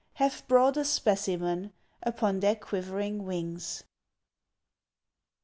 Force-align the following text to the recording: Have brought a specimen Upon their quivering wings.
Have 0.13 0.47
brought 0.47 0.77
a 0.77 0.83
specimen 0.83 1.73
Upon 2.01 2.39
their 2.39 2.55
quivering 2.55 3.23
wings. 3.23 3.83